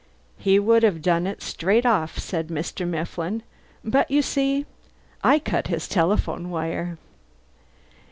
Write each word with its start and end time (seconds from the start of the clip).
"He 0.39 0.57
would 0.57 0.81
have 0.81 1.03
done 1.03 1.27
it 1.27 1.43
straight 1.43 1.85
off," 1.85 2.17
said 2.17 2.49
Mifflin, 2.49 3.43
"but 3.85 4.09
you 4.09 4.23
see, 4.23 4.65
I 5.23 5.37
cut 5.37 5.67
his 5.67 5.87
telephone 5.87 6.49
wire!" 6.49 6.97